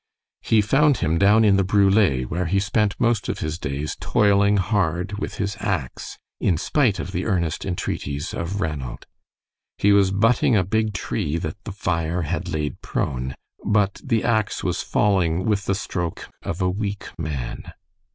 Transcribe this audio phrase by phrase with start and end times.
[0.41, 4.57] He found him down in the brule, where he spent most of his days toiling
[4.57, 9.05] hard with his ax, in spite of the earnest entreaties of Ranald.
[9.77, 14.63] He was butting a big tree that the fire had laid prone, but the ax
[14.63, 17.71] was falling with the stroke of a weak man.